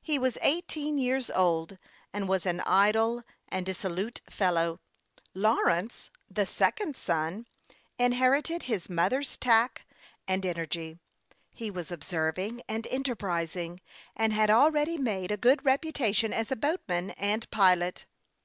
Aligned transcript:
He 0.00 0.16
was 0.16 0.38
eighteen 0.42 0.96
years 0.96 1.28
old, 1.28 1.76
and 2.12 2.28
was 2.28 2.46
an 2.46 2.60
idle 2.60 3.24
and 3.48 3.66
dissolute 3.66 4.20
fellow. 4.30 4.78
Law 5.34 5.56
rence, 5.64 6.08
the 6.30 6.46
second 6.46 6.96
son, 6.96 7.48
inherited 7.98 8.62
his 8.70 8.88
mother's 8.88 9.36
tact 9.36 9.84
and 10.28 10.46
energy. 10.46 11.00
He 11.52 11.72
was 11.72 11.90
observing 11.90 12.62
and 12.68 12.86
enterprising, 12.86 13.80
and 14.14 14.32
had 14.32 14.50
already 14.50 14.98
made 14.98 15.32
a 15.32 15.36
good 15.36 15.64
reputation 15.64 16.32
as 16.32 16.52
a 16.52 16.54
boat 16.54 16.82
man 16.86 17.10
and 17.18 17.50
pilot. 17.50 18.06